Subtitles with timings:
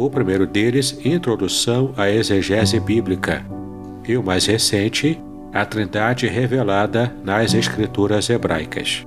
[0.00, 3.44] o primeiro deles, Introdução à Exegese Bíblica,
[4.08, 5.20] e o mais recente,
[5.52, 9.06] A Trindade Revelada nas Escrituras Hebraicas.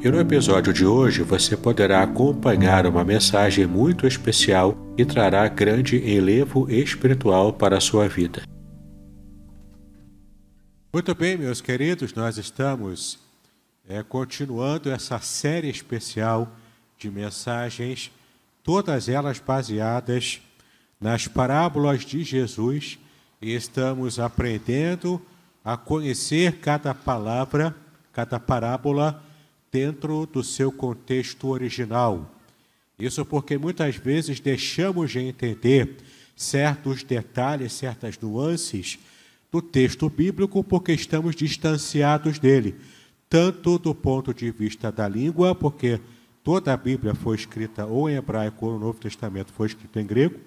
[0.00, 5.98] E no episódio de hoje você poderá acompanhar uma mensagem muito especial e trará grande
[5.98, 8.42] enlevo espiritual para a sua vida.
[10.92, 13.20] Muito bem, meus queridos, nós estamos
[13.88, 16.50] é, continuando essa série especial
[16.98, 18.10] de mensagens
[18.68, 20.42] todas elas baseadas
[21.00, 22.98] nas parábolas de Jesus,
[23.40, 25.22] e estamos aprendendo
[25.64, 27.74] a conhecer cada palavra,
[28.12, 29.24] cada parábola
[29.72, 32.30] dentro do seu contexto original.
[32.98, 35.96] Isso porque muitas vezes deixamos de entender
[36.36, 38.98] certos detalhes, certas nuances
[39.50, 42.76] do texto bíblico porque estamos distanciados dele,
[43.30, 45.98] tanto do ponto de vista da língua, porque
[46.48, 50.06] toda a Bíblia foi escrita ou em hebraico ou no Novo Testamento foi escrito em
[50.06, 50.40] grego.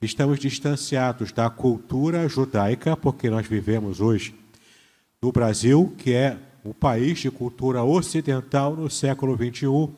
[0.00, 4.34] Estamos distanciados da cultura judaica, porque nós vivemos hoje
[5.20, 9.92] no Brasil, que é um país de cultura ocidental no século XXI,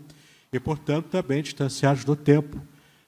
[0.53, 2.61] e, portanto, também distanciados do tempo,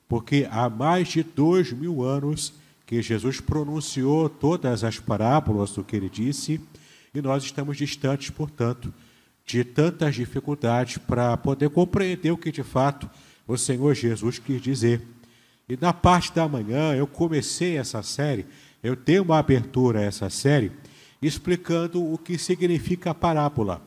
[0.09, 2.53] porque há mais de dois mil anos
[2.87, 6.61] que Jesus pronunciou todas as parábolas do que ele disse,
[7.13, 8.95] e nós estamos distantes, portanto,
[9.49, 13.09] de tantas dificuldades para poder compreender o que de fato
[13.47, 15.01] o Senhor Jesus quis dizer.
[15.67, 18.45] E na parte da manhã eu comecei essa série,
[18.83, 20.71] eu dei uma abertura a essa série,
[21.23, 23.83] explicando o que significa a parábola,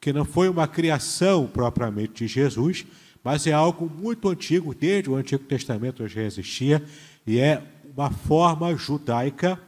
[0.00, 2.86] que não foi uma criação propriamente de Jesus,
[3.22, 6.82] mas é algo muito antigo, desde o Antigo Testamento já existia,
[7.26, 7.62] e é
[7.96, 9.60] uma forma judaica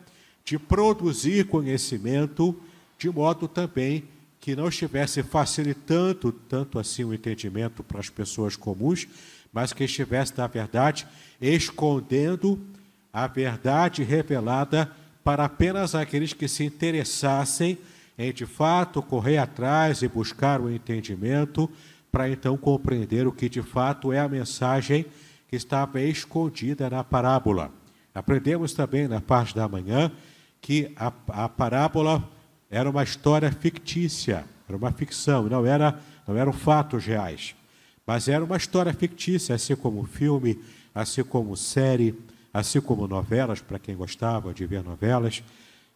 [0.44, 2.56] de produzir conhecimento,
[2.96, 4.04] de modo também
[4.42, 9.06] que não estivesse facilitando tanto assim o entendimento para as pessoas comuns,
[9.52, 11.06] mas que estivesse, na verdade,
[11.40, 12.60] escondendo
[13.12, 14.90] a verdade revelada
[15.22, 17.78] para apenas aqueles que se interessassem
[18.18, 21.70] em, de fato, correr atrás e buscar o entendimento,
[22.10, 25.06] para então compreender o que de fato é a mensagem
[25.48, 27.70] que estava escondida na parábola.
[28.12, 30.10] Aprendemos também na parte da manhã
[30.60, 32.28] que a, a parábola
[32.72, 37.54] era uma história fictícia, era uma ficção, não era não eram fatos reais,
[38.06, 40.58] mas era uma história fictícia, assim como filme,
[40.94, 42.14] assim como série,
[42.54, 45.42] assim como novelas para quem gostava de ver novelas,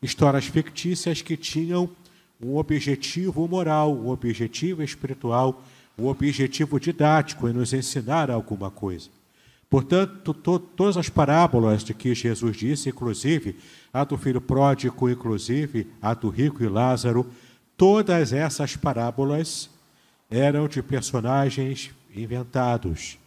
[0.03, 1.89] histórias fictícias que tinham
[2.43, 5.63] um objetivo moral, um objetivo espiritual,
[5.99, 9.09] um objetivo didático em nos ensinar alguma coisa.
[9.71, 13.57] Portanto, to, todas as parábolas de que Jesus disse, inclusive
[13.93, 17.27] a do filho pródigo, inclusive a do rico e Lázaro,
[17.77, 19.71] todas essas parábolas
[20.31, 23.19] eram de personagens inventados.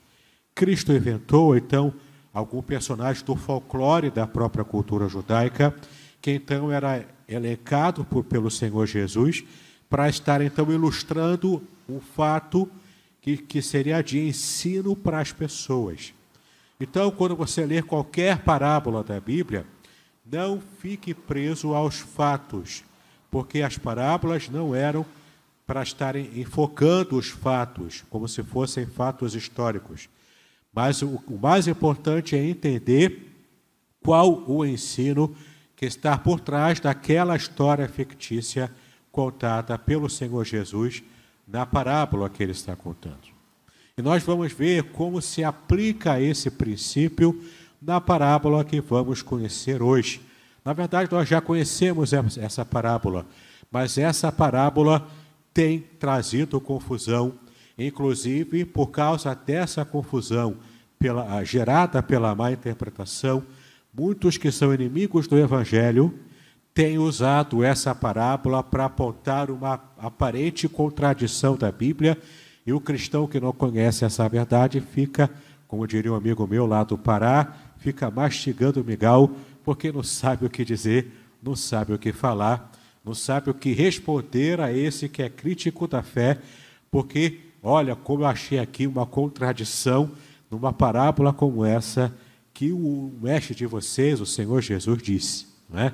[0.54, 1.94] Cristo inventou, então,
[2.34, 5.74] algum personagem do folclore da própria cultura judaica,
[6.22, 9.44] que então era elencado por, pelo Senhor Jesus,
[9.90, 12.70] para estar então ilustrando um fato
[13.22, 16.14] que, que seria de ensino para as pessoas.
[16.80, 19.66] Então, quando você ler qualquer parábola da Bíblia,
[20.32, 22.84] não fique preso aos fatos,
[23.32, 25.06] porque as parábolas não eram
[25.66, 30.10] para estarem enfocando os fatos, como se fossem fatos históricos.
[30.74, 33.28] Mas o, o mais importante é entender
[34.04, 35.36] qual o ensino
[35.76, 38.72] que está por trás daquela história fictícia
[39.12, 41.04] contada pelo Senhor Jesus
[41.48, 43.30] na parábola que ele está contando.
[43.98, 47.44] E nós vamos ver como se aplica esse princípio
[47.82, 50.22] na parábola que vamos conhecer hoje.
[50.64, 53.26] Na verdade, nós já conhecemos essa parábola,
[53.72, 55.08] mas essa parábola
[55.54, 57.34] tem trazido confusão,
[57.78, 60.58] inclusive por causa dessa confusão
[61.00, 63.44] pela, gerada pela má interpretação,
[63.94, 66.14] muitos que são inimigos do Evangelho
[66.74, 72.18] tem usado essa parábola para apontar uma aparente contradição da Bíblia,
[72.66, 75.30] e o cristão que não conhece essa verdade fica,
[75.70, 79.30] como diria um amigo meu lá do Pará, fica mastigando o migal,
[79.64, 81.14] porque não sabe o que dizer,
[81.44, 82.72] não sabe o que falar,
[83.06, 86.40] não sabe o que responder a esse que é crítico da fé,
[86.90, 90.12] porque, olha, como eu achei aqui uma contradição
[90.50, 92.12] numa parábola como essa
[92.52, 95.46] que o mestre de vocês, o Senhor Jesus, disse.
[95.70, 95.94] Não é?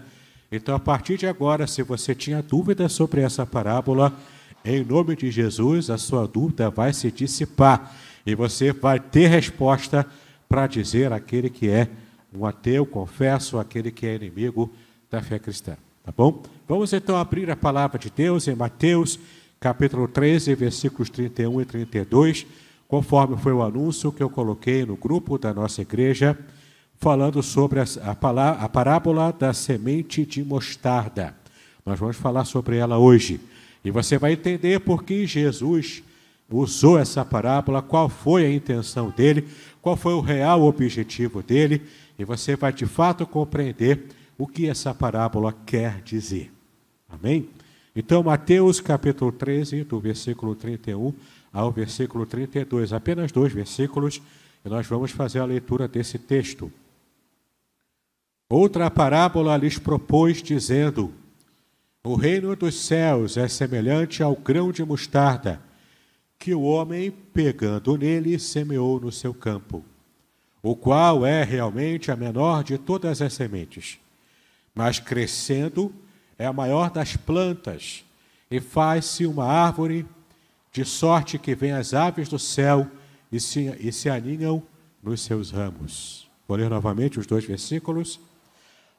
[0.50, 4.14] Então, a partir de agora, se você tinha dúvida sobre essa parábola,
[4.64, 7.94] em nome de Jesus, a sua dúvida vai se dissipar
[8.26, 10.06] e você vai ter resposta
[10.50, 11.88] para dizer aquele que é
[12.34, 14.72] um ateu, confesso, aquele que é inimigo
[15.10, 15.78] da fé cristã.
[16.04, 16.44] Tá bom?
[16.68, 19.20] Vamos então abrir a palavra de Deus em Mateus,
[19.60, 22.46] capítulo 13, versículos 31 e 32,
[22.88, 26.38] conforme foi o anúncio que eu coloquei no grupo da nossa igreja
[26.98, 27.86] falando sobre a,
[28.60, 31.36] a parábola da semente de mostarda.
[31.86, 33.40] Nós vamos falar sobre ela hoje.
[33.84, 36.04] E você vai entender por que Jesus
[36.50, 39.48] usou essa parábola, qual foi a intenção dele,
[39.82, 41.82] qual foi o real objetivo dele,
[42.18, 44.08] e você vai de fato compreender
[44.38, 46.52] o que essa parábola quer dizer.
[47.10, 47.50] Amém?
[47.96, 51.14] Então, Mateus capítulo 13, do versículo 31
[51.54, 54.22] ao versículo 32, apenas dois versículos,
[54.66, 56.70] e nós vamos fazer a leitura desse texto.
[58.50, 61.14] Outra parábola lhes propôs, dizendo:
[62.04, 65.62] O reino dos céus é semelhante ao grão de mostarda,
[66.38, 69.84] que o homem, pegando nele, semeou no seu campo,
[70.62, 74.00] o qual é realmente a menor de todas as sementes,
[74.74, 75.94] mas crescendo
[76.38, 78.04] é a maior das plantas,
[78.50, 80.06] e faz-se uma árvore,
[80.72, 82.86] de sorte que vêm as aves do céu
[83.32, 84.62] e se, e se aninham
[85.02, 86.30] nos seus ramos.
[86.48, 88.20] Vou ler novamente os dois versículos.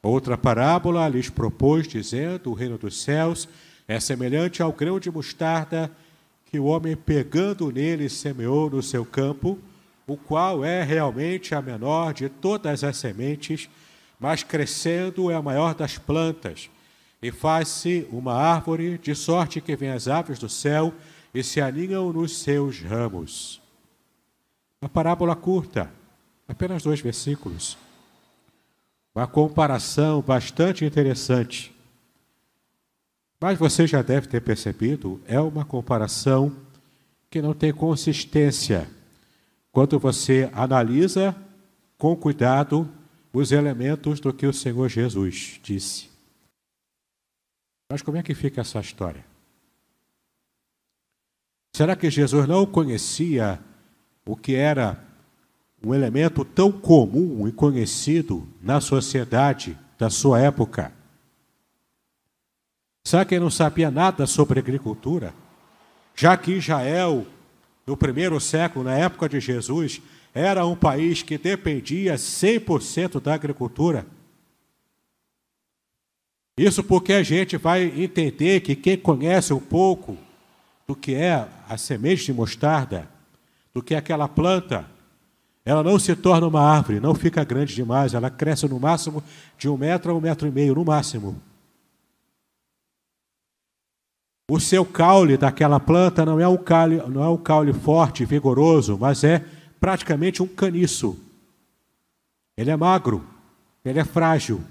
[0.03, 3.49] Outra parábola lhes propôs, dizendo: O reino dos céus
[3.87, 5.91] é semelhante ao grão de mostarda
[6.47, 9.59] que o homem, pegando nele, semeou no seu campo,
[10.07, 13.69] o qual é realmente a menor de todas as sementes,
[14.19, 16.71] mas crescendo é a maior das plantas,
[17.21, 20.95] e faz-se uma árvore, de sorte que vêm as aves do céu
[21.35, 23.61] e se aninham nos seus ramos.
[24.81, 25.91] Uma parábola curta,
[26.47, 27.77] apenas dois versículos.
[29.15, 31.76] Uma comparação bastante interessante.
[33.41, 36.57] Mas você já deve ter percebido, é uma comparação
[37.31, 38.89] que não tem consistência
[39.71, 41.37] quando você analisa
[41.99, 42.91] com cuidado
[43.33, 46.09] os elementos do que o Senhor Jesus disse.
[47.91, 49.25] Mas como é que fica essa história?
[51.75, 53.61] Será que Jesus não conhecia
[54.27, 55.07] o que era
[55.83, 60.93] um elemento tão comum e conhecido na sociedade da sua época.
[63.07, 65.33] Será que ele não sabia nada sobre agricultura?
[66.13, 67.25] Já que Israel,
[67.87, 70.03] no primeiro século, na época de Jesus,
[70.35, 74.05] era um país que dependia 100% da agricultura.
[76.59, 80.19] Isso porque a gente vai entender que quem conhece um pouco
[80.85, 83.09] do que é a semente de mostarda,
[83.73, 84.85] do que é aquela planta,
[85.65, 89.23] ela não se torna uma árvore, não fica grande demais, ela cresce no máximo
[89.57, 91.41] de um metro a um metro e meio, no máximo.
[94.49, 98.97] O seu caule daquela planta não é um caule, não é um caule forte, vigoroso,
[98.99, 99.45] mas é
[99.81, 101.19] praticamente um caniço.
[102.57, 103.27] Ele é magro,
[103.85, 104.63] ele é frágil.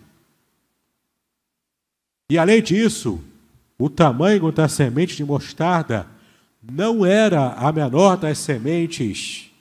[2.29, 3.21] E além disso,
[3.77, 6.07] o tamanho da semente de mostarda
[6.63, 9.51] não era a menor das sementes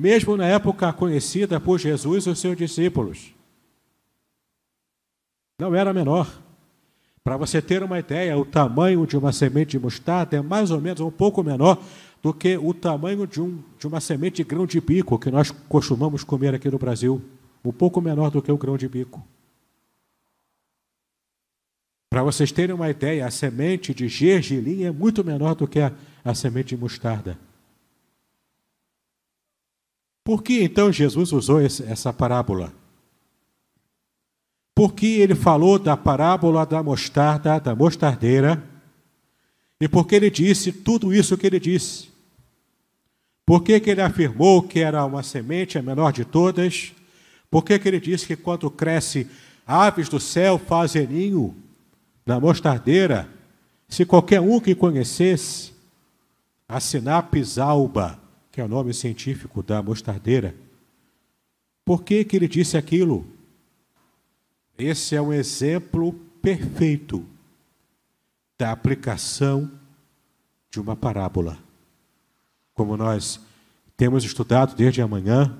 [0.00, 3.34] mesmo na época conhecida por Jesus e os seus discípulos.
[5.58, 6.30] Não era menor.
[7.28, 10.80] Para você ter uma ideia, o tamanho de uma semente de mostarda é mais ou
[10.80, 11.78] menos um pouco menor
[12.22, 15.50] do que o tamanho de, um, de uma semente de grão de bico que nós
[15.50, 17.20] costumamos comer aqui no Brasil.
[17.62, 19.22] Um pouco menor do que o grão de bico.
[22.08, 25.92] Para vocês terem uma ideia, a semente de gergelim é muito menor do que a,
[26.24, 27.38] a semente de mostarda.
[30.24, 32.72] Por que então Jesus usou essa parábola?
[34.78, 38.62] Por que ele falou da parábola da mostarda, da mostardeira?
[39.80, 42.10] E por que ele disse tudo isso que ele disse?
[43.44, 46.92] Por que, que ele afirmou que era uma semente a menor de todas?
[47.50, 49.26] Por que, que ele disse que quando cresce,
[49.66, 51.56] aves do céu fazem ninho
[52.24, 53.28] na mostardeira?
[53.88, 55.72] Se qualquer um que conhecesse
[56.68, 58.16] a sinapis alba,
[58.52, 60.54] que é o nome científico da mostardeira.
[61.84, 63.37] Por que, que ele disse aquilo?
[64.78, 67.26] Esse é um exemplo perfeito
[68.56, 69.68] da aplicação
[70.70, 71.58] de uma parábola.
[72.74, 73.40] Como nós
[73.96, 75.58] temos estudado desde amanhã,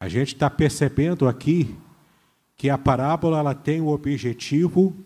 [0.00, 1.76] a gente está percebendo aqui
[2.56, 4.96] que a parábola ela tem um objetivo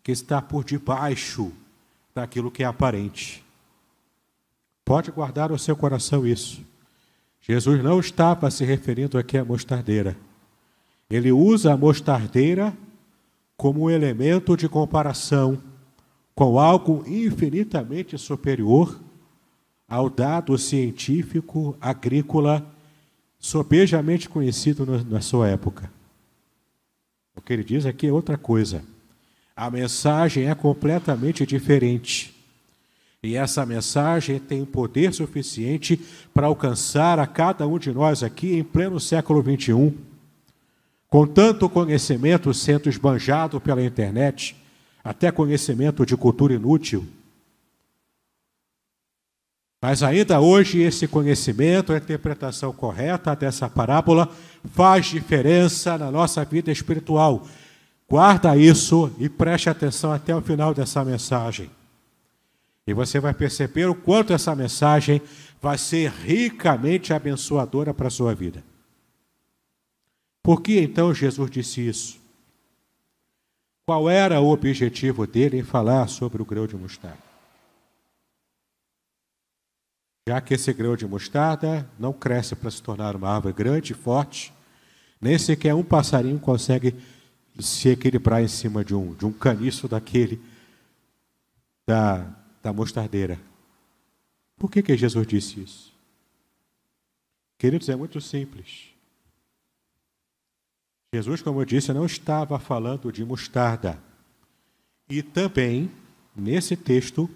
[0.00, 1.52] que está por debaixo
[2.14, 3.44] daquilo que é aparente.
[4.84, 6.64] Pode guardar no seu coração isso.
[7.40, 10.16] Jesus não estava se referindo aqui à mostardeira.
[11.08, 12.76] Ele usa a mostardeira
[13.56, 15.58] como um elemento de comparação
[16.34, 19.00] com algo infinitamente superior
[19.88, 22.66] ao dado científico agrícola
[23.38, 25.92] sobejamente conhecido na sua época.
[27.36, 28.82] O que ele diz aqui é outra coisa.
[29.54, 32.34] A mensagem é completamente diferente.
[33.22, 36.00] E essa mensagem tem poder suficiente
[36.32, 39.94] para alcançar a cada um de nós aqui em pleno século XXI.
[41.08, 44.56] Com tanto conhecimento sendo esbanjado pela internet,
[45.02, 47.06] até conhecimento de cultura inútil,
[49.84, 54.30] mas ainda hoje esse conhecimento, a interpretação correta dessa parábola
[54.72, 57.46] faz diferença na nossa vida espiritual.
[58.08, 61.70] Guarda isso e preste atenção até o final dessa mensagem.
[62.86, 65.20] E você vai perceber o quanto essa mensagem
[65.60, 68.64] vai ser ricamente abençoadora para a sua vida.
[70.44, 72.20] Por que então Jesus disse isso?
[73.84, 77.34] Qual era o objetivo dele em falar sobre o grão de mostarda?
[80.26, 83.94] já que esse grão de mostarda não cresce para se tornar uma árvore grande e
[83.94, 84.54] forte,
[85.20, 86.94] nem sequer um passarinho consegue
[87.58, 90.40] se equilibrar em cima de um, de um caniço daquele
[91.86, 92.26] da,
[92.62, 93.38] da mostardeira.
[94.56, 95.92] Por que, que Jesus disse isso?
[97.58, 98.93] Queridos, é muito simples.
[101.14, 104.00] Jesus, como eu disse, não estava falando de mostarda.
[105.08, 105.88] E também,
[106.34, 107.30] nesse texto,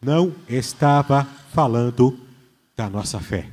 [0.00, 2.16] não estava falando
[2.76, 3.50] da nossa fé.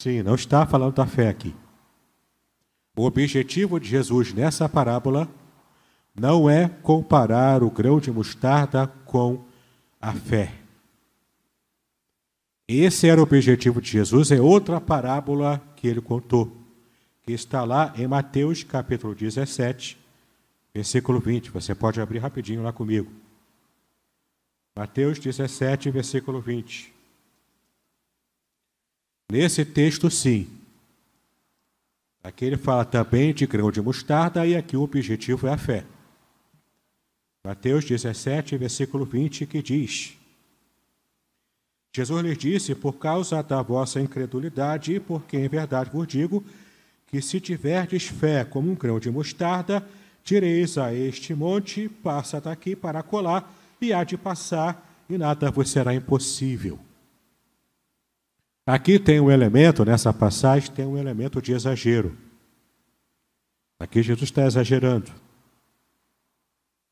[0.00, 1.52] Sim, não está falando da fé aqui.
[2.96, 5.28] O objetivo de Jesus nessa parábola
[6.14, 9.44] não é comparar o grão de mostarda com
[10.00, 10.54] a fé.
[12.68, 16.57] Esse era o objetivo de Jesus, é outra parábola que ele contou,
[17.32, 19.98] está lá em Mateus capítulo 17,
[20.74, 21.50] versículo 20.
[21.50, 23.10] Você pode abrir rapidinho lá comigo.
[24.76, 26.94] Mateus 17, versículo 20.
[29.30, 30.48] Nesse texto, sim.
[32.22, 35.84] Aqui ele fala também de grão de mostarda e aqui o objetivo é a fé.
[37.44, 40.16] Mateus 17, versículo 20, que diz:
[41.94, 46.44] Jesus lhes disse: Por causa da vossa incredulidade, porque em verdade vos digo
[47.08, 49.84] que se tiverdes fé como um grão de mostarda,
[50.22, 55.70] direis a este monte: passa daqui para colar e há de passar, e nada vos
[55.70, 56.78] será impossível.
[58.66, 62.14] Aqui tem um elemento, nessa passagem, tem um elemento de exagero.
[63.80, 65.10] Aqui Jesus está exagerando.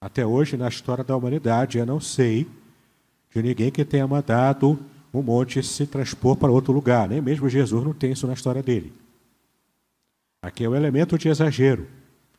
[0.01, 2.47] Até hoje, na história da humanidade, eu não sei
[3.35, 4.79] de ninguém que tenha mandado
[5.13, 7.09] um monte se transpor para outro lugar.
[7.09, 8.93] Nem mesmo Jesus não tem isso na história dele.
[10.47, 11.89] Aqui é um elemento de exagero.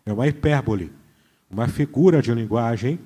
[0.05, 0.93] É uma hipérbole,
[1.51, 2.97] uma figura de linguagem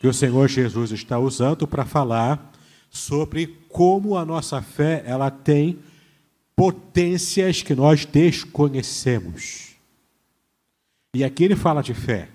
[0.00, 2.52] que o Senhor Jesus está usando para falar
[2.88, 5.78] sobre como a nossa fé ela tem
[6.56, 9.74] potências que nós desconhecemos.
[11.14, 12.30] E aqui ele fala de fé.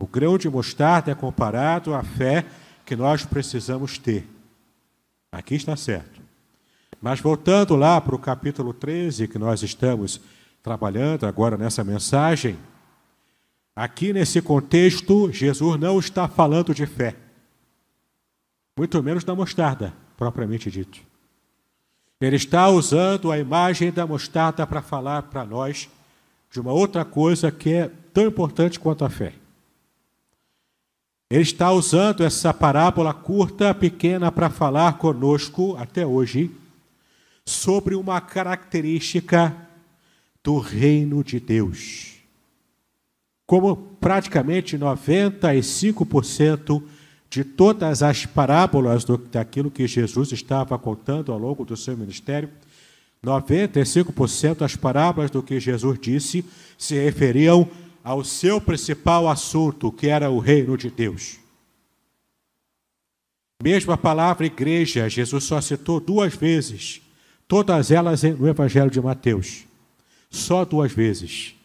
[0.00, 2.46] O grão de mostarda é comparado à fé
[2.86, 4.26] que nós precisamos ter.
[5.30, 6.18] Aqui está certo.
[6.98, 10.18] Mas voltando lá para o capítulo 13 que nós estamos
[10.66, 12.58] trabalhando agora nessa mensagem,
[13.76, 17.14] Aqui nesse contexto, Jesus não está falando de fé,
[18.74, 20.98] muito menos da mostarda, propriamente dito.
[22.18, 25.90] Ele está usando a imagem da mostarda para falar para nós
[26.50, 29.34] de uma outra coisa que é tão importante quanto a fé.
[31.30, 36.50] Ele está usando essa parábola curta, pequena, para falar conosco, até hoje,
[37.44, 39.65] sobre uma característica
[40.46, 42.16] do reino de Deus
[43.46, 46.82] como praticamente 95%
[47.30, 52.50] de todas as parábolas do, daquilo que Jesus estava contando ao longo do seu ministério,
[53.24, 56.44] 95% das parábolas do que Jesus disse
[56.76, 57.66] se referiam
[58.02, 61.38] ao seu principal assunto, que era o reino de Deus.
[63.62, 67.00] Mesmo a palavra igreja, Jesus só citou duas vezes,
[67.48, 69.65] todas elas no Evangelho de Mateus.
[70.36, 71.56] Só duas vezes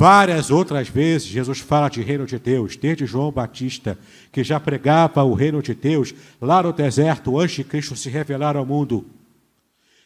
[0.00, 3.98] Várias outras vezes Jesus fala de reino de Deus, desde João Batista,
[4.30, 8.56] que já pregava o reino de Deus lá no deserto antes de Cristo se revelar
[8.56, 9.04] ao mundo.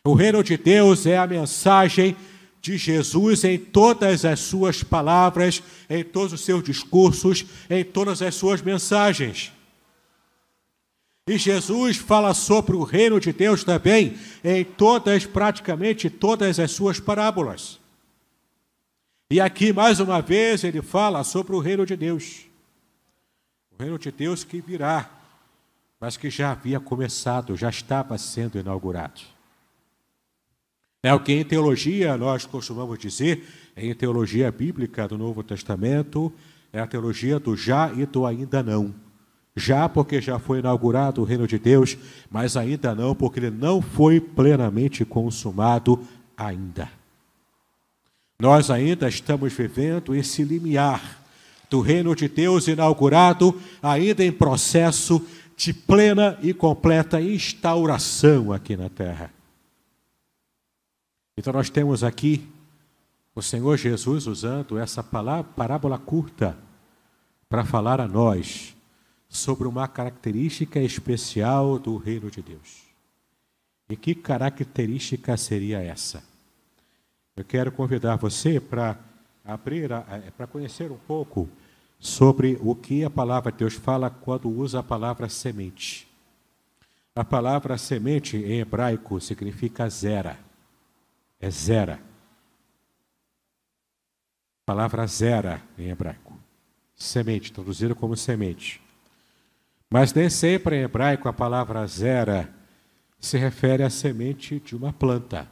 [0.02, 2.16] O reino de Deus é a mensagem
[2.62, 8.34] de Jesus em todas as suas palavras, em todos os seus discursos, em todas as
[8.34, 9.52] suas mensagens.
[11.26, 16.98] E Jesus fala sobre o reino de Deus também em todas, praticamente todas as suas
[16.98, 17.80] parábolas.
[19.30, 22.46] E aqui, mais uma vez, ele fala sobre o reino de Deus.
[23.70, 25.10] O reino de Deus que virá,
[26.00, 29.20] mas que já havia começado, já estava sendo inaugurado.
[31.04, 36.32] É o que em teologia nós costumamos dizer, em teologia bíblica do Novo Testamento,
[36.72, 38.94] é a teologia do já e do ainda não.
[39.54, 41.96] Já porque já foi inaugurado o reino de Deus,
[42.30, 46.00] mas ainda não, porque ele não foi plenamente consumado
[46.36, 46.90] ainda.
[48.38, 51.22] Nós ainda estamos vivendo esse limiar
[51.70, 55.24] do reino de Deus inaugurado, ainda em processo
[55.56, 59.32] de plena e completa instauração aqui na terra.
[61.36, 62.46] Então nós temos aqui
[63.34, 66.56] o Senhor Jesus usando essa palavra, parábola curta
[67.48, 68.74] para falar a nós
[69.32, 72.82] sobre uma característica especial do reino de Deus.
[73.88, 76.22] E que característica seria essa?
[77.34, 78.98] Eu quero convidar você para
[79.42, 79.88] abrir,
[80.36, 81.48] para conhecer um pouco
[81.98, 86.06] sobre o que a palavra de Deus fala quando usa a palavra semente.
[87.16, 90.38] A palavra semente em hebraico significa zera.
[91.40, 91.94] É zera.
[94.60, 96.38] A palavra zera em hebraico.
[96.94, 98.81] Semente, traduzido como semente.
[99.92, 102.48] Mas nem sempre em hebraico a palavra zera
[103.20, 105.46] se refere à semente de uma planta.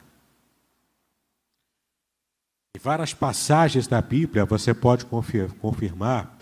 [2.74, 6.38] Em várias passagens da Bíblia você pode confirmar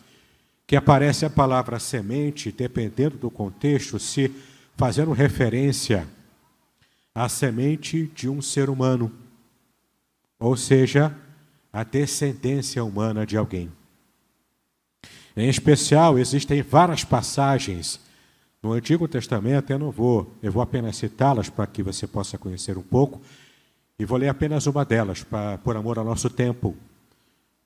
[0.65, 4.33] que aparece a palavra semente, dependendo do contexto, se
[4.77, 6.07] fazendo referência
[7.13, 9.13] à semente de um ser humano,
[10.39, 11.13] ou seja,
[11.73, 13.73] a descendência humana de alguém.
[15.39, 18.01] Em especial, existem várias passagens
[18.61, 22.77] no Antigo Testamento, eu não vou, eu vou apenas citá-las para que você possa conhecer
[22.77, 23.23] um pouco,
[23.97, 26.77] e vou ler apenas uma delas, para, por amor ao nosso tempo.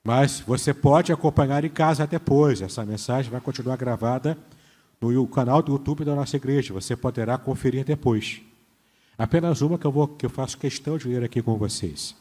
[0.05, 4.37] Mas você pode acompanhar em casa depois, essa mensagem vai continuar gravada
[5.01, 8.43] no canal do YouTube da nossa igreja, você poderá conferir depois.
[9.17, 12.15] Apenas uma que eu, vou, que eu faço questão de ler aqui com vocês,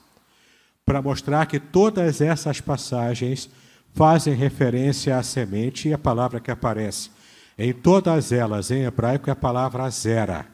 [0.86, 3.50] para mostrar que todas essas passagens
[3.94, 7.10] fazem referência à semente e a palavra que aparece
[7.64, 10.48] em todas elas em hebraico é a palavra zera.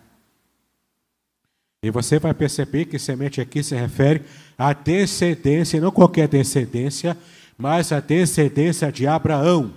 [1.82, 4.24] E você vai perceber que semente aqui se refere
[4.58, 7.18] à descendência, não qualquer descendência,
[7.58, 9.74] mas a descendência de Abraão.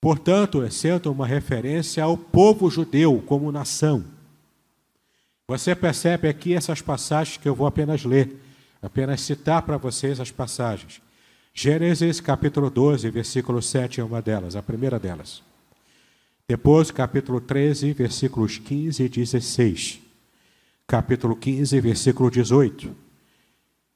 [0.00, 4.04] Portanto, sendo uma referência ao povo judeu como nação.
[5.46, 8.42] Você percebe aqui essas passagens que eu vou apenas ler
[8.82, 11.00] apenas citar para vocês as passagens.
[11.54, 15.42] Gênesis capítulo 12, versículo 7 é uma delas, a primeira delas.
[16.48, 20.00] Depois, capítulo 13, versículos 15 e 16.
[20.86, 22.94] Capítulo 15, versículo 18.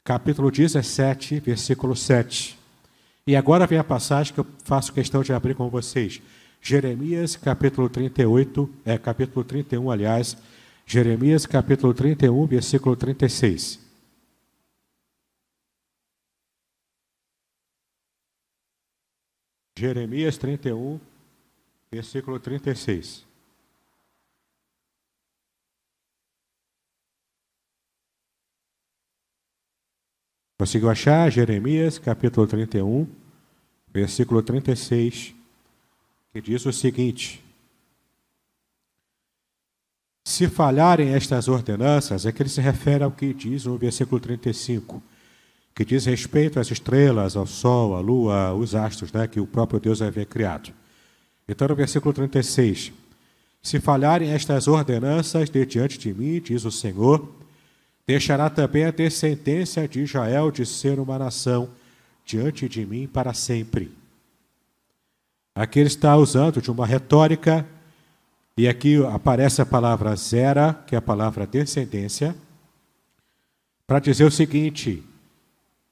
[0.05, 2.57] Capítulo 17, versículo 7.
[3.27, 6.22] E agora vem a passagem que eu faço questão de abrir com vocês.
[6.62, 10.37] Jeremias, capítulo 38, é capítulo 31, aliás.
[10.87, 13.86] Jeremias, capítulo 31, versículo 36.
[19.79, 20.99] Jeremias 31,
[21.91, 23.27] versículo 36.
[30.59, 33.07] Conseguiu achar Jeremias capítulo 31,
[33.93, 35.35] versículo 36,
[36.33, 37.45] que diz o seguinte:
[40.25, 45.03] Se falharem estas ordenanças, é que ele se refere ao que diz no versículo 35
[45.77, 49.79] que diz respeito às estrelas, ao sol, à lua, aos astros, né, que o próprio
[49.79, 50.73] Deus havia criado.
[51.47, 52.95] Então, no versículo 36,
[53.62, 57.31] se falharem estas ordenanças de diante de mim, diz o Senhor,
[58.07, 61.69] deixará também a descendência de Israel de ser uma nação
[62.25, 63.93] diante de mim para sempre.
[65.55, 67.67] Aqui ele está usando de uma retórica,
[68.57, 72.35] e aqui aparece a palavra zera, que é a palavra descendência,
[73.87, 75.05] para dizer o seguinte: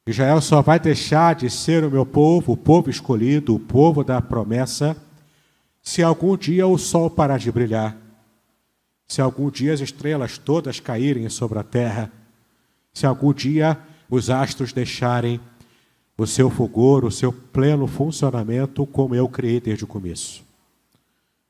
[0.07, 4.21] Israel só vai deixar de ser o meu povo, o povo escolhido, o povo da
[4.21, 4.97] promessa,
[5.83, 7.97] se algum dia o sol parar de brilhar,
[9.09, 12.13] se algum dia as estrelas todas caírem sobre a terra,
[12.93, 13.79] se algum dia
[14.11, 15.41] os astros deixarem
[16.17, 20.45] o seu fulgor, o seu pleno funcionamento, como eu criei desde o começo.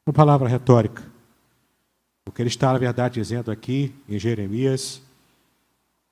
[0.06, 1.02] Uma palavra retórica.
[2.26, 5.02] O que ele está, na verdade, dizendo aqui em Jeremias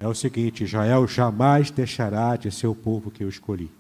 [0.03, 3.71] é o seguinte: Israel jamais deixará de ser o povo que eu escolhi.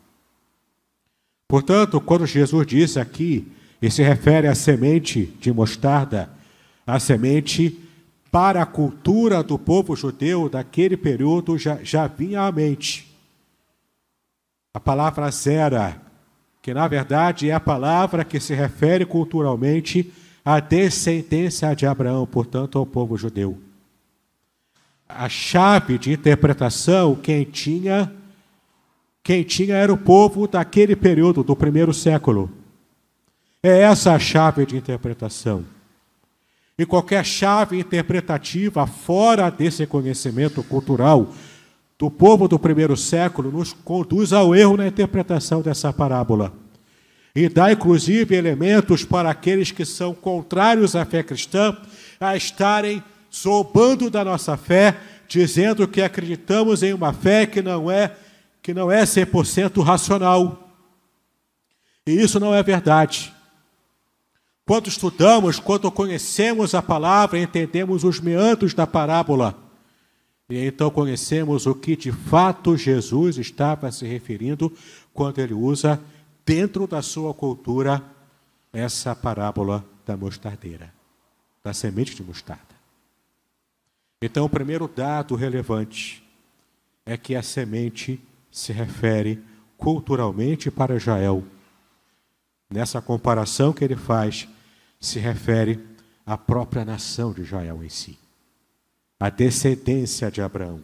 [1.49, 3.51] Portanto, quando Jesus disse aqui,
[3.83, 6.31] e se refere à semente de mostarda,
[6.87, 7.77] a semente
[8.31, 13.13] para a cultura do povo judeu daquele período já, já vinha à mente.
[14.73, 16.01] A palavra zera,
[16.63, 20.13] que na verdade é a palavra que se refere culturalmente
[20.45, 23.59] à descendência de Abraão, portanto, ao povo judeu.
[25.16, 28.12] A chave de interpretação, quem tinha,
[29.22, 32.51] quem tinha era o povo daquele período, do primeiro século.
[33.62, 35.64] É essa a chave de interpretação.
[36.79, 41.33] E qualquer chave interpretativa fora desse conhecimento cultural
[41.98, 46.53] do povo do primeiro século nos conduz ao erro na interpretação dessa parábola.
[47.35, 51.77] E dá inclusive elementos para aqueles que são contrários à fé cristã
[52.18, 53.03] a estarem
[53.35, 58.16] zombando da nossa fé, dizendo que acreditamos em uma fé que não é
[58.62, 60.71] que não é 100% racional.
[62.07, 63.33] E isso não é verdade.
[64.64, 69.59] Quando estudamos, quando conhecemos a palavra, entendemos os meandros da parábola.
[70.49, 74.73] E então conhecemos o que de fato Jesus estava se referindo
[75.12, 76.01] quando ele usa,
[76.47, 78.03] dentro da sua cultura,
[78.73, 80.92] essa parábola da mostardeira,
[81.64, 82.72] da semente de mostarda.
[84.25, 86.25] Então, o primeiro dado relevante
[87.05, 89.43] é que a semente se refere
[89.77, 91.43] culturalmente para Israel
[92.71, 94.49] nessa comparação que ele faz,
[95.01, 95.85] se refere
[96.25, 98.17] à própria nação de Israel em si,
[99.19, 100.81] a descendência de Abraão.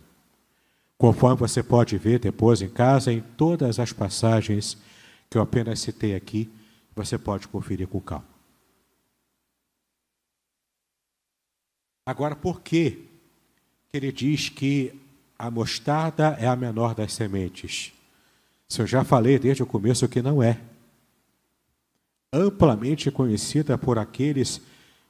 [0.99, 4.77] Conforme você pode ver depois em casa, em todas as passagens
[5.31, 6.51] que eu apenas citei aqui,
[6.95, 8.27] você pode conferir com calma.
[12.05, 13.08] Agora, por que
[13.93, 14.93] ele diz que
[15.39, 17.93] a mostarda é a menor das sementes?
[18.69, 20.61] Se eu já falei desde o começo que não é
[22.33, 24.61] amplamente conhecida por aqueles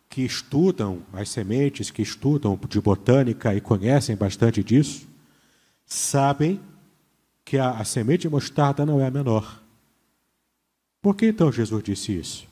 [0.09, 5.07] que estudam as sementes, que estudam de botânica e conhecem bastante disso,
[5.85, 6.61] sabem
[7.45, 9.61] que a, a semente de mostarda não é a menor.
[11.03, 12.49] Por que então Jesus disse isso?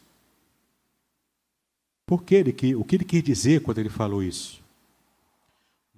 [2.05, 4.66] Por que ele, o que ele quis dizer quando ele falou isso?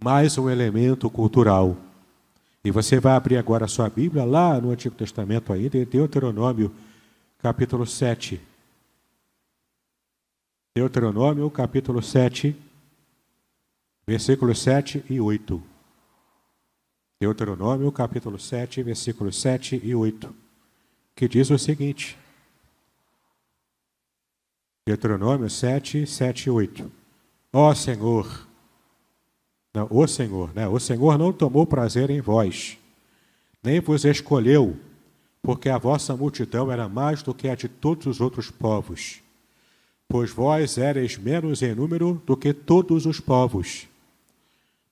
[0.00, 1.76] Mais um elemento cultural.
[2.64, 6.72] E você vai abrir agora a sua Bíblia lá no Antigo Testamento ainda, em Deuteronômio,
[7.38, 8.40] capítulo 7.
[10.76, 12.56] Deuteronômio, capítulo 7,
[14.06, 15.60] versículos 7 e 8.
[17.20, 20.32] Deuteronômio, capítulo 7, versículos 7 e 8,
[21.16, 22.16] que diz o seguinte.
[24.86, 26.92] Deuteronômio 7, 7 e 8.
[27.52, 28.47] Ó Senhor,
[29.74, 30.66] não, o Senhor, né?
[30.66, 32.78] O Senhor não tomou prazer em vós,
[33.62, 34.76] nem vos escolheu,
[35.42, 39.20] porque a vossa multidão era mais do que a de todos os outros povos
[40.08, 43.86] pois vós éreis menos em número do que todos os povos.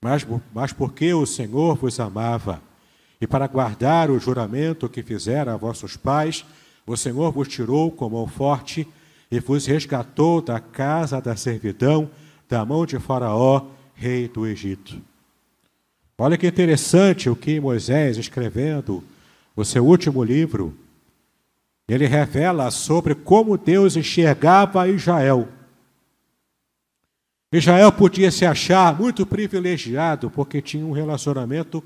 [0.00, 2.60] Mas, mas porque o Senhor vos amava,
[3.18, 6.44] e para guardar o juramento que fizera a vossos pais,
[6.86, 8.86] o Senhor vos tirou com mão forte
[9.30, 12.10] e vos resgatou da casa da servidão,
[12.46, 13.64] da mão de Faraó,
[13.96, 15.00] rei do Egito.
[16.18, 19.02] Olha que interessante o que Moisés, escrevendo
[19.56, 20.76] o seu último livro,
[21.88, 25.48] ele revela sobre como Deus enxergava Israel.
[27.52, 31.82] Israel podia se achar muito privilegiado porque tinha um relacionamento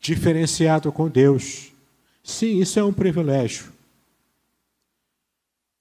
[0.00, 1.72] diferenciado com Deus.
[2.22, 3.73] Sim, isso é um privilégio.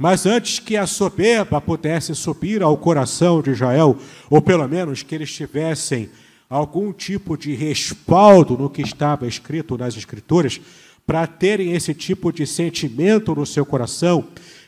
[0.04, 3.98] Mas antes que a soberba pudesse subir ao coração de Israel,
[4.30, 6.10] ou pelo menos que eles tivessem
[6.50, 10.60] algum tipo de respaldo no que estava escrito nas Escrituras,
[11.08, 14.28] para terem esse tipo de sentimento no seu coração,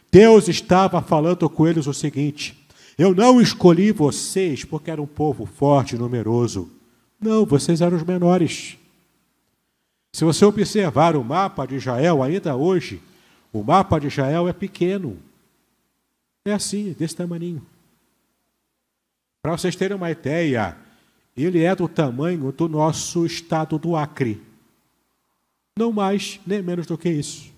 [0.10, 2.58] Deus estava falando com eles o seguinte:
[2.98, 6.72] Eu não escolhi vocês porque era um povo forte e numeroso.
[7.20, 8.78] Não, vocês eram os menores.
[10.14, 13.02] Se você observar o mapa de Israel, ainda hoje,
[13.60, 15.18] o mapa de Israel é pequeno.
[16.46, 17.66] É assim, desse tamanho.
[19.42, 20.78] Para vocês terem uma ideia,
[21.36, 24.42] ele é do tamanho do nosso estado do Acre.
[25.78, 27.54] Não mais nem menos do que isso.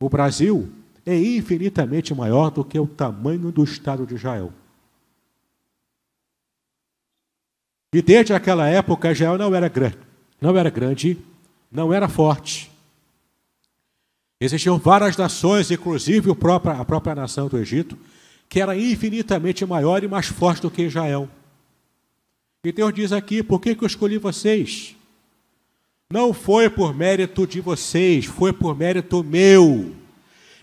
[0.00, 0.70] O Brasil
[1.06, 4.52] é infinitamente maior do que o tamanho do Estado de Israel.
[7.94, 9.98] E desde aquela época, Israel não era grande,
[10.40, 11.18] não era grande
[11.74, 12.70] não era forte.
[14.40, 16.34] Existiam várias nações, inclusive a
[16.84, 17.96] própria, nação do Egito,
[18.48, 21.28] que era infinitamente maior e mais forte do que Israel.
[22.64, 24.96] E Deus diz aqui: por que, que eu escolhi vocês?
[26.10, 29.92] Não foi por mérito de vocês, foi por mérito meu.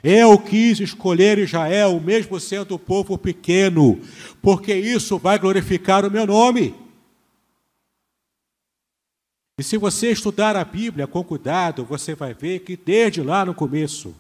[0.04, 4.00] Eu quis escolher Israel, mesmo sendo um povo pequeno,
[4.42, 6.74] porque isso vai glorificar o meu nome.
[9.62, 13.54] E se você estudar a Bíblia com cuidado, você vai ver que desde lá no
[13.54, 14.12] começo,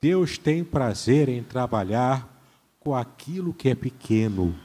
[0.00, 2.40] Deus tem prazer em trabalhar
[2.78, 4.56] com aquilo que é pequeno,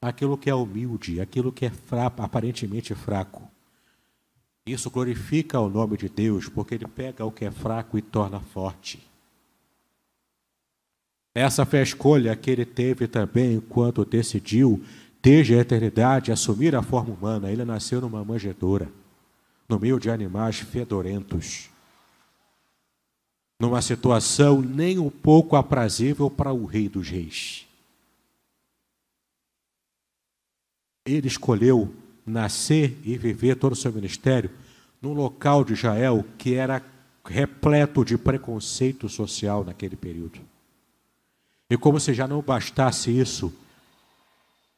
[0.00, 3.42] aquilo que é humilde, aquilo que é fraco, aparentemente fraco.
[4.64, 8.38] Isso glorifica o nome de Deus, porque ele pega o que é fraco e torna
[8.38, 9.04] forte.
[11.34, 14.80] Essa foi a escolha que ele teve também quando decidiu
[15.22, 17.50] desde a eternidade, assumir a forma humana.
[17.50, 18.90] Ele nasceu numa manjedoura,
[19.68, 21.68] no meio de animais fedorentos,
[23.60, 27.66] numa situação nem um pouco aprazível para o Rei dos Reis.
[31.04, 31.92] Ele escolheu
[32.24, 34.50] nascer e viver todo o seu ministério
[35.00, 36.82] num local de Israel que era
[37.24, 40.40] repleto de preconceito social naquele período.
[41.70, 43.52] E como se já não bastasse isso,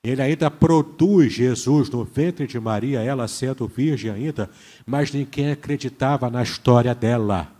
[0.02, 4.48] ele ainda produz Jesus no ventre de Maria, ela sendo virgem ainda,
[4.86, 7.52] mas ninguém acreditava na história dela.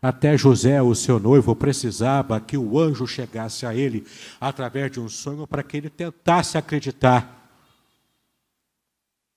[0.00, 4.06] Até José, o seu noivo, precisava que o anjo chegasse a ele
[4.40, 7.42] através de um sonho para que ele tentasse acreditar.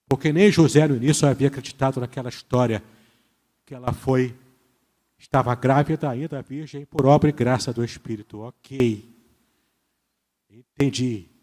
[0.08, 2.84] Porque nem José no início havia acreditado naquela história
[3.66, 4.36] que ela foi,
[5.18, 8.40] estava grávida ainda, virgem, por obra e graça do Espírito.
[8.42, 9.10] Ok.
[10.50, 11.37] Entendi.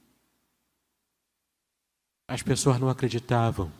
[2.26, 3.70] As pessoas não acreditavam.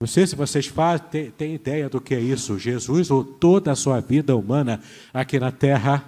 [0.00, 2.58] Não sei se vocês fazem, têm ideia do que é isso.
[2.58, 4.82] Jesus, ou toda a sua vida humana
[5.14, 6.04] aqui na terra,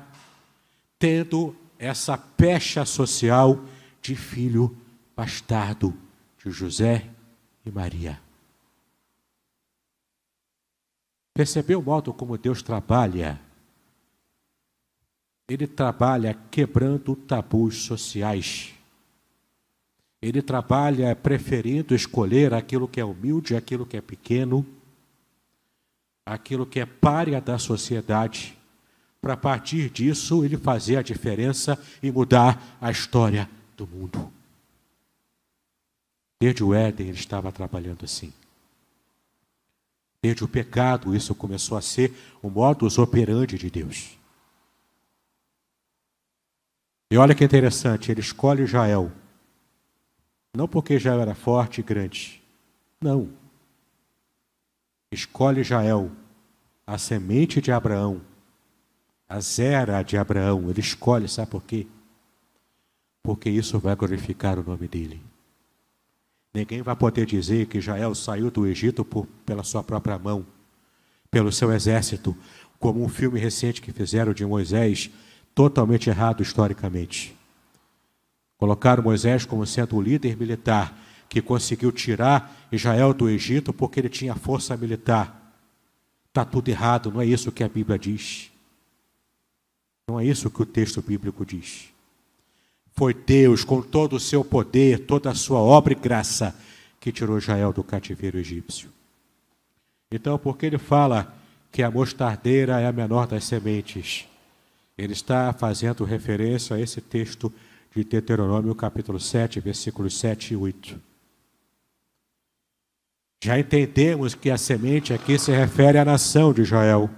[0.98, 3.64] tendo essa pecha social
[4.02, 4.76] de filho
[5.14, 5.94] bastardo
[6.42, 7.08] de José
[7.64, 8.20] e Maria.
[11.32, 13.40] Percebeu o modo como Deus trabalha?
[15.48, 18.73] Ele trabalha quebrando tabus sociais.
[20.24, 24.66] Ele trabalha preferindo escolher aquilo que é humilde, aquilo que é pequeno,
[26.24, 28.56] aquilo que é párea da sociedade,
[29.20, 34.32] para a partir disso ele fazer a diferença e mudar a história do mundo.
[36.40, 38.32] Desde o Éden ele estava trabalhando assim.
[40.22, 44.18] Desde o pecado, isso começou a ser o modus operandi de Deus.
[47.10, 49.12] E olha que interessante, ele escolhe Israel
[50.54, 52.42] não porque Israel era forte e grande.
[53.00, 53.28] Não.
[55.10, 56.10] Escolhe Israel,
[56.86, 58.20] a semente de Abraão,
[59.28, 60.70] a zera de Abraão.
[60.70, 61.86] Ele escolhe, sabe por quê?
[63.22, 65.20] Porque isso vai glorificar o nome dele.
[66.52, 70.46] Ninguém vai poder dizer que Israel saiu do Egito por, pela sua própria mão,
[71.30, 72.36] pelo seu exército,
[72.78, 75.10] como um filme recente que fizeram de Moisés,
[75.52, 77.36] totalmente errado historicamente.
[78.56, 84.08] Colocaram Moisés como sendo o líder militar que conseguiu tirar Israel do Egito porque ele
[84.08, 85.52] tinha força militar.
[86.28, 88.50] Está tudo errado, não é isso que a Bíblia diz.
[90.06, 91.88] Não é isso que o texto bíblico diz.
[92.92, 96.54] Foi Deus, com todo o seu poder, toda a sua obra e graça,
[97.00, 98.88] que tirou Israel do cativeiro egípcio.
[100.10, 101.34] Então, porque ele fala
[101.72, 104.26] que a mostardeira é a menor das sementes,
[104.96, 107.52] ele está fazendo referência a esse texto
[107.94, 111.00] de Deuteronômio, capítulo 7, versículos 7 e 8.
[113.42, 117.08] Já entendemos que a semente aqui se refere à nação de Israel.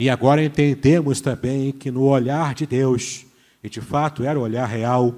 [0.00, 3.26] E agora entendemos também que no olhar de Deus,
[3.62, 5.14] e de fato era o olhar real,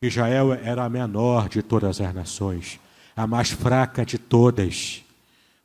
[0.00, 2.78] Israel era a menor de todas as nações,
[3.16, 5.02] a mais fraca de todas.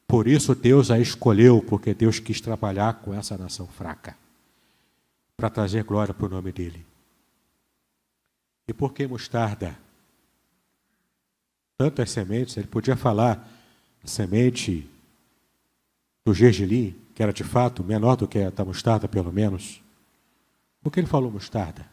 [0.07, 4.15] Por isso Deus a escolheu, porque Deus quis trabalhar com essa nação fraca,
[5.37, 6.88] para trazer glória para o nome dele.
[8.69, 9.75] E por que mostarda?
[11.75, 13.51] Tantas sementes, ele podia falar
[14.03, 14.87] a semente
[16.23, 19.81] do gergelim, que era de fato menor do que a da mostarda, pelo menos.
[20.83, 21.83] Por que ele falou mostarda?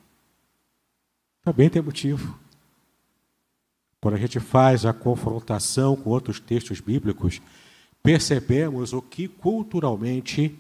[1.43, 2.39] Também tem motivo.
[3.99, 7.41] Quando a gente faz a confrontação com outros textos bíblicos,
[8.03, 10.55] percebemos o que culturalmente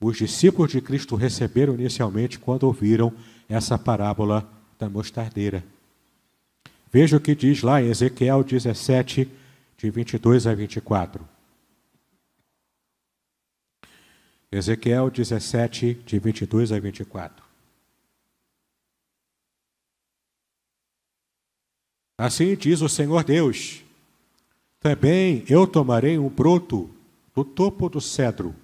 [0.00, 3.12] os discípulos de Cristo receberam inicialmente quando ouviram
[3.46, 5.64] essa parábola da mostardeira.
[6.92, 9.28] Veja o que diz lá em Ezequiel 17,
[9.76, 11.26] de 22 a 24.
[14.52, 17.44] Ezequiel 17, de 22 a 24.
[22.16, 23.82] Assim diz o Senhor Deus:
[24.78, 26.88] Também eu tomarei um broto
[27.34, 28.54] do topo do cedro,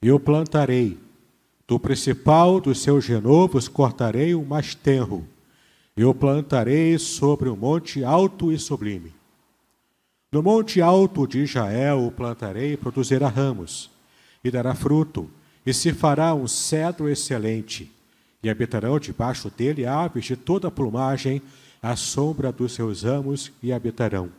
[0.00, 0.96] e o plantarei.
[1.68, 5.28] Do principal dos seus renovos cortarei o mais tenro,
[5.94, 9.12] e o plantarei sobre um monte alto e sublime.
[10.32, 13.90] No monte alto de Israel o plantarei e produzirá ramos
[14.42, 15.28] e dará fruto,
[15.66, 17.92] e se fará um cedro excelente,
[18.42, 21.42] e habitarão debaixo dele aves de toda plumagem,
[21.82, 24.30] à sombra dos seus ramos e habitarão.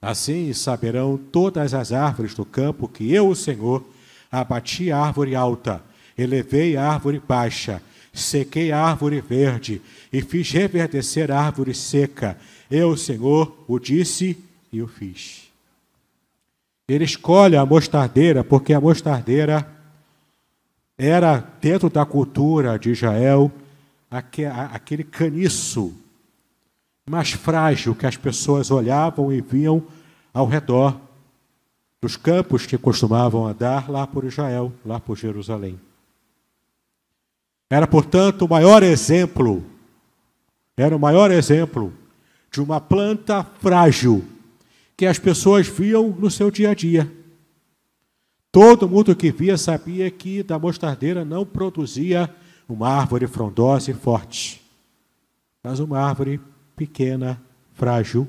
[0.00, 3.84] Assim saberão todas as árvores do campo que eu, o Senhor,
[4.32, 5.82] abati a árvore alta,
[6.16, 12.38] elevei a árvore baixa, sequei a árvore verde e fiz reverdecer a árvore seca.
[12.70, 14.38] Eu, Senhor, o disse
[14.72, 15.44] e o fiz.
[16.88, 19.66] Ele escolhe a mostardeira porque a mostardeira
[20.96, 23.50] era, dentro da cultura de Israel,
[24.10, 25.94] aquele caniço
[27.08, 29.82] mais frágil que as pessoas olhavam e viam
[30.32, 30.98] ao redor
[32.00, 35.78] dos campos que costumavam andar lá por Israel, lá por Jerusalém.
[37.70, 39.64] Era, portanto, o maior exemplo,
[40.76, 41.92] era o maior exemplo
[42.50, 44.24] de uma planta frágil
[44.96, 47.10] que as pessoas viam no seu dia a dia.
[48.52, 52.32] Todo mundo que via sabia que da mostardeira não produzia
[52.68, 54.62] uma árvore frondosa e forte,
[55.62, 56.40] mas uma árvore
[56.76, 58.28] pequena, frágil,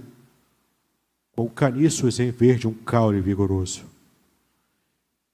[1.35, 3.83] com caniços em vez de um caule vigoroso.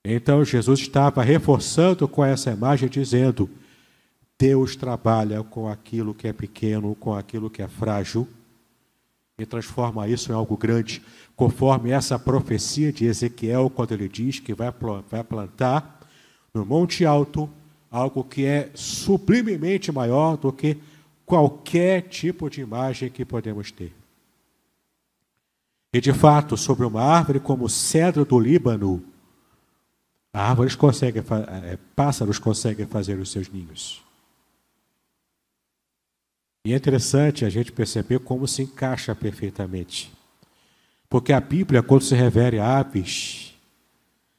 [0.04, 3.48] Então Jesus estava reforçando com essa imagem, dizendo:
[4.38, 8.28] Deus trabalha com aquilo que é pequeno, com aquilo que é frágil,
[9.38, 11.02] e transforma isso em algo grande,
[11.34, 14.72] conforme essa profecia de Ezequiel, quando ele diz que vai
[15.22, 16.00] plantar
[16.52, 17.48] no Monte Alto
[17.90, 20.78] algo que é sublimemente maior do que
[21.26, 23.94] qualquer tipo de imagem que podemos ter.
[25.92, 29.04] E de fato, sobre uma árvore como o cedro do Líbano,
[30.32, 31.22] árvores conseguem,
[31.64, 34.01] é, pássaros conseguem fazer os seus ninhos.
[36.64, 40.12] E é interessante a gente perceber como se encaixa perfeitamente.
[41.08, 43.54] Porque a Bíblia, quando se refere a aves,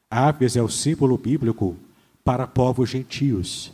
[0.10, 1.78] aves é o símbolo bíblico
[2.24, 3.74] para povos gentios.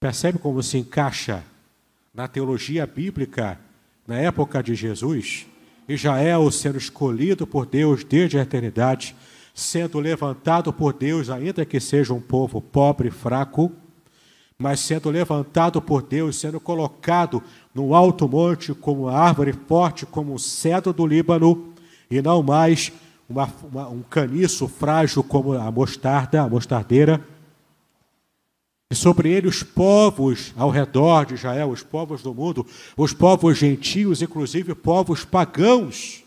[0.00, 1.44] Percebe como se encaixa
[2.12, 3.60] na teologia bíblica
[4.06, 5.46] na época de Jesus?
[5.86, 9.14] Israel sendo escolhido por Deus desde a eternidade,
[9.54, 13.70] sendo levantado por Deus, ainda que seja um povo pobre fraco,
[14.58, 17.42] mas sendo levantado por Deus, sendo colocado
[17.74, 21.72] no alto monte como árvore forte, como o cedro do Líbano,
[22.10, 22.92] e não mais
[23.28, 27.26] uma, uma, um caniço frágil como a mostarda, a mostardeira.
[28.90, 32.64] E sobre ele os povos ao redor de Israel, os povos do mundo,
[32.96, 36.22] os povos gentios, inclusive povos pagãos,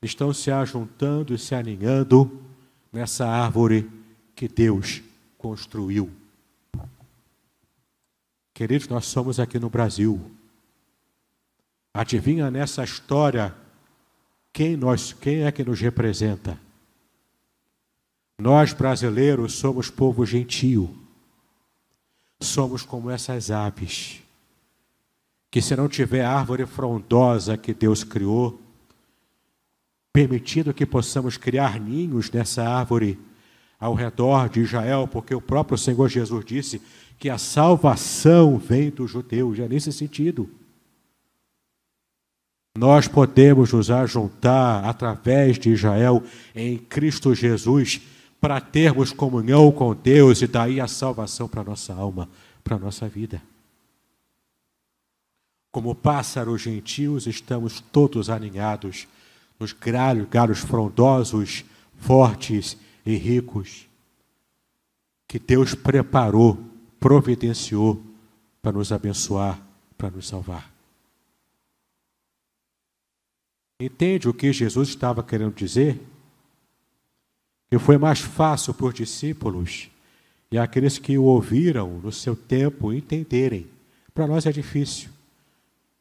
[0.00, 2.40] estão se ajuntando e se aninhando
[2.90, 3.90] nessa árvore
[4.34, 5.02] que Deus
[5.36, 6.19] construiu.
[8.60, 10.20] Queridos, nós somos aqui no Brasil.
[11.94, 13.56] Adivinha nessa história
[14.52, 16.60] quem nós, quem é que nos representa?
[18.38, 20.94] Nós brasileiros somos povo gentio.
[22.38, 24.20] Somos como essas aves,
[25.50, 28.60] que se não tiver árvore frondosa que Deus criou,
[30.12, 33.18] permitindo que possamos criar ninhos nessa árvore
[33.80, 36.82] ao redor de Israel, porque o próprio Senhor Jesus disse
[37.18, 40.48] que a salvação vem dos judeus, é nesse sentido.
[42.76, 46.22] Nós podemos nos ajuntar através de Israel
[46.54, 48.00] em Cristo Jesus
[48.40, 52.28] para termos comunhão com Deus e daí a salvação para nossa alma,
[52.62, 53.42] para nossa vida.
[55.72, 59.06] Como pássaros gentios, estamos todos aninhados
[59.58, 61.64] nos galhos, galhos frondosos,
[61.98, 63.88] fortes e ricos
[65.26, 66.58] que Deus preparou
[67.00, 68.02] providenciou
[68.60, 69.60] para nos abençoar,
[69.96, 70.70] para nos salvar.
[73.80, 75.98] Entende o que Jesus estava querendo dizer?
[77.70, 79.90] Que foi mais fácil para os discípulos
[80.50, 83.66] e aqueles que o ouviram no seu tempo entenderem.
[84.12, 85.08] Para nós é difícil,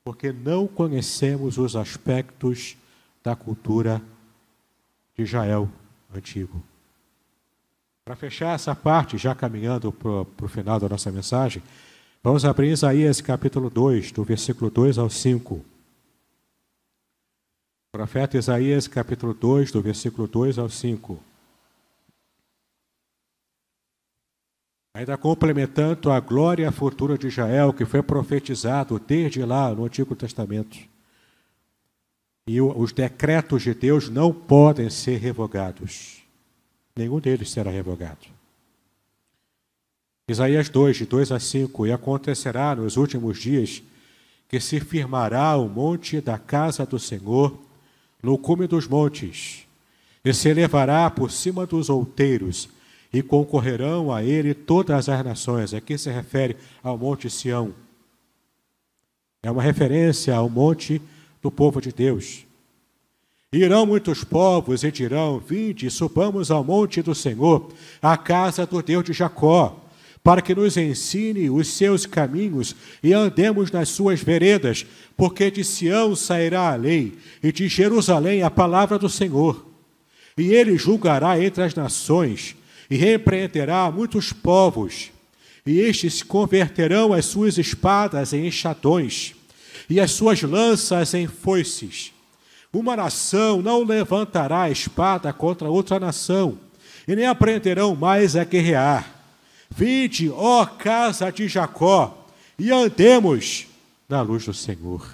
[0.04, 2.76] porque não conhecemos os aspectos
[3.24, 4.02] da cultura
[5.16, 5.70] de Israel
[6.14, 6.62] antigo.
[8.10, 11.62] Para fechar essa parte, já caminhando para o final da nossa mensagem,
[12.24, 15.64] vamos abrir Isaías capítulo 2, do versículo 2 ao 5.
[17.92, 21.20] Profeta Isaías, capítulo 2, do versículo 2 ao 5.
[24.96, 30.16] Ainda complementando a glória a fortuna de Israel, que foi profetizado desde lá no Antigo
[30.16, 30.80] Testamento.
[32.48, 36.19] E os decretos de Deus não podem ser revogados.
[37.00, 38.28] Nenhum deles será revogado.
[40.28, 41.88] Isaías 2, de 2 a 5.
[41.88, 43.82] E acontecerá nos últimos dias
[44.50, 47.58] que se firmará o monte da casa do Senhor
[48.22, 49.66] no cume dos montes,
[50.26, 52.68] e se elevará por cima dos outeiros,
[53.14, 55.74] e concorrerão a ele todas as nações.
[55.74, 57.74] Aqui se refere ao Monte Sião.
[59.42, 61.02] É uma referência ao monte
[61.42, 62.49] do povo de Deus.
[63.52, 67.72] Irão muitos povos e dirão: Vinde, subamos ao monte do Senhor,
[68.02, 69.90] à casa do Deus de Jacó
[70.24, 74.86] para que nos ensine os seus caminhos e andemos nas suas veredas,
[75.16, 79.66] porque de Sião sairá a lei e de Jerusalém a palavra do Senhor.
[80.38, 82.56] E ele julgará entre as nações
[82.90, 85.12] e repreenderá muitos povos,
[85.66, 89.36] e estes converterão as suas espadas em enxadões
[89.90, 92.12] e as suas lanças em foices.
[92.72, 96.58] Uma nação não levantará espada contra outra nação,
[97.08, 99.20] e nem aprenderão mais a guerrear
[99.70, 102.26] Vinde, ó casa de Jacó,
[102.58, 103.68] e andemos
[104.08, 105.08] na luz do Senhor.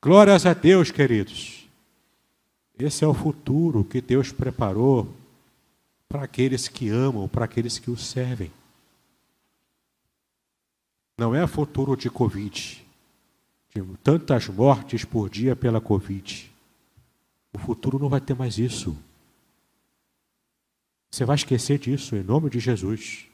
[0.00, 1.66] Glórias a Deus, queridos.
[2.78, 5.12] Esse é o futuro que Deus preparou
[6.08, 8.52] para aqueles que amam, para aqueles que o servem.
[11.18, 12.83] Não é futuro de Covid,
[13.74, 16.52] de tantas mortes por dia pela Covid.
[17.52, 18.96] O futuro não vai ter mais isso.
[21.10, 23.26] Você vai esquecer disso em nome de Jesus.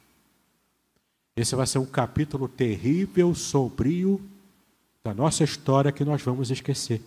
[1.36, 4.20] Esse vai ser um capítulo terrível, sombrio
[5.04, 7.00] da nossa história que nós vamos esquecer.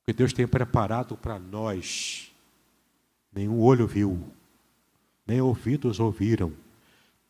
[0.00, 2.32] O que Deus tem preparado para nós,
[3.32, 4.22] nenhum olho viu,
[5.26, 6.52] nem ouvidos ouviram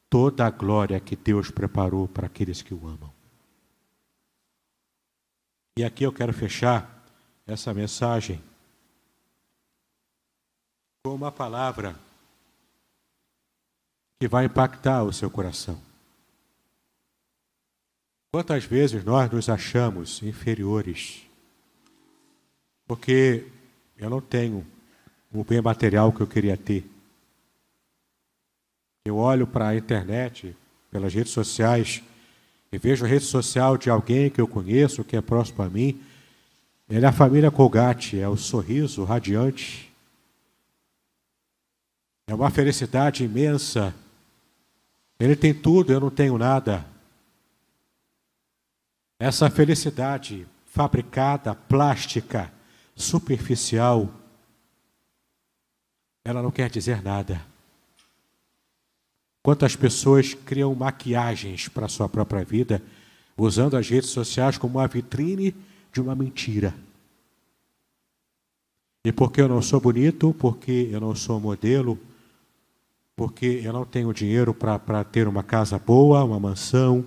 [0.09, 3.16] toda a glória que Deus preparou para aqueles que o amam.
[5.79, 7.05] E aqui eu quero fechar
[7.47, 8.43] essa mensagem
[11.05, 11.95] com uma palavra
[14.18, 15.79] que vai impactar o seu coração.
[18.33, 21.27] Quantas vezes nós nos achamos inferiores?
[22.87, 23.47] Porque
[23.99, 24.66] eu não tenho
[25.31, 26.89] o bem material que eu queria ter.
[29.05, 30.57] Eu olho para a internet,
[30.91, 32.03] pelas redes sociais,
[32.77, 35.99] e vejo a rede social de alguém que eu conheço, que é próximo a mim.
[36.87, 39.91] É a família Colgate, é o sorriso radiante,
[42.27, 43.95] é uma felicidade imensa.
[45.18, 46.87] Ele tem tudo, eu não tenho nada.
[49.18, 52.53] Essa felicidade fabricada, plástica,
[52.95, 54.11] superficial,
[56.22, 57.41] ela não quer dizer nada.
[59.47, 62.82] Quantas pessoas criam maquiagens para a sua própria vida,
[63.38, 65.55] usando as redes sociais como uma vitrine
[65.92, 66.74] de uma mentira.
[69.05, 71.97] E porque eu não sou bonito, porque eu não sou modelo,
[73.14, 77.07] porque eu não tenho dinheiro para ter uma casa boa, uma mansão,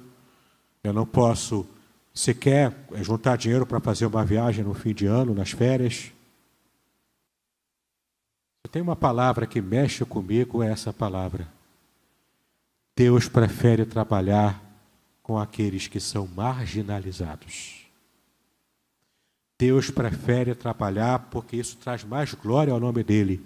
[0.81, 1.67] eu não posso
[2.13, 6.13] sequer juntar dinheiro para fazer uma viagem no fim de ano, nas férias.
[8.71, 11.58] Tem uma palavra que mexe comigo, é essa palavra.
[12.99, 14.61] Deus prefere trabalhar
[15.23, 17.85] com aqueles que são marginalizados.
[19.57, 23.41] Deus prefere trabalhar porque isso traz mais glória ao nome dele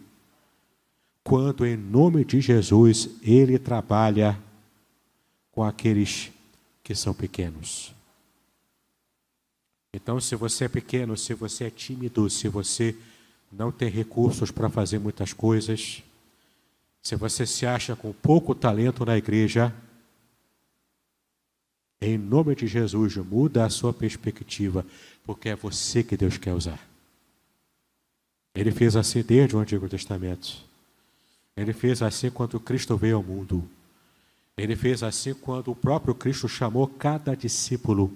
[1.23, 4.41] quando em nome de Jesus ele trabalha
[5.51, 6.31] com aqueles
[6.83, 7.93] que são pequenos.
[9.93, 12.97] Então, se você é pequeno, se você é tímido, se você
[13.51, 16.01] não tem recursos para fazer muitas coisas,
[17.03, 19.73] se você se acha com pouco talento na igreja,
[22.01, 24.85] em nome de Jesus, muda a sua perspectiva,
[25.25, 26.79] porque é você que Deus quer usar.
[28.55, 30.63] Ele fez assim desde o Antigo Testamento.
[31.57, 33.67] Ele fez assim quando Cristo veio ao mundo.
[34.55, 38.13] Ele fez assim quando o próprio Cristo chamou cada discípulo.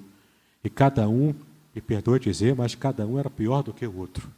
[0.64, 1.34] E cada um,
[1.76, 4.30] e perdoe dizer, mas cada um era pior do que o outro.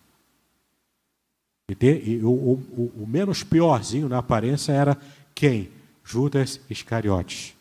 [1.70, 4.98] E, de, e o, o, o, menos piorzinho na aparência era
[5.36, 5.70] quem?
[6.04, 7.56] Judas Iscariotes,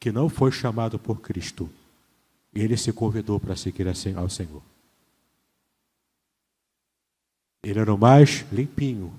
[0.00, 1.68] que não foi chamado por Cristo.
[2.54, 3.86] Ele se convidou para seguir
[4.16, 4.62] ao Senhor.
[7.62, 9.12] Ele era o mais limpinho,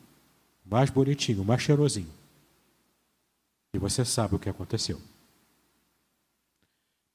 [0.66, 2.10] mais bonitinho, mais cheirosinho.
[3.76, 5.00] E você sabe o que aconteceu.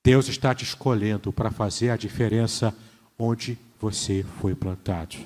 [0.05, 2.73] Deus está te escolhendo para fazer a diferença
[3.19, 5.17] onde você foi plantado.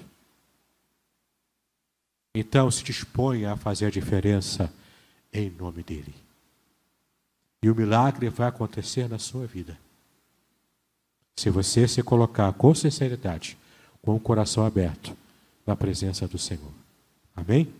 [2.35, 4.73] Então se disponha a fazer a diferença
[5.33, 6.15] em nome dele.
[7.63, 9.77] E o milagre vai acontecer na sua vida.
[11.37, 13.59] Se você se colocar com sinceridade,
[14.03, 15.17] com o coração aberto,
[15.67, 16.73] na presença do Senhor.
[17.37, 17.73] Amém?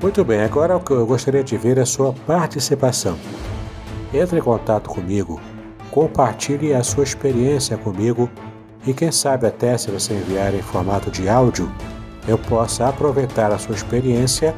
[0.00, 3.18] Muito bem, agora eu gostaria de ver é a sua participação.
[4.14, 5.40] Entre em contato comigo,
[5.98, 8.30] compartilhe a sua experiência comigo
[8.86, 11.68] e quem sabe até se você enviar em formato de áudio,
[12.28, 14.54] eu possa aproveitar a sua experiência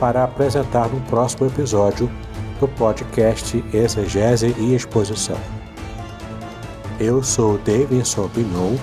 [0.00, 2.10] para apresentar no próximo episódio
[2.58, 5.38] do podcast Exegese e Exposição.
[6.98, 8.74] Eu sou Davidson Binon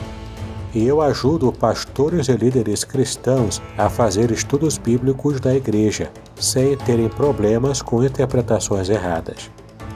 [0.73, 7.09] e eu ajudo pastores e líderes cristãos a fazer estudos bíblicos da igreja, sem terem
[7.09, 9.51] problemas com interpretações erradas.